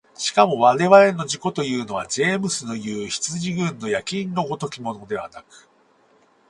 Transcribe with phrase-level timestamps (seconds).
[0.17, 5.69] しかも我々の自己というのはジェームスのいう羊群の焼印の如きものではなく、